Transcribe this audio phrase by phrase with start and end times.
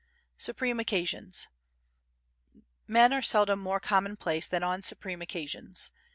[0.39, 1.47] Supreme Occasions
[2.87, 5.91] Men are seldom more commonplace than on supreme occasions.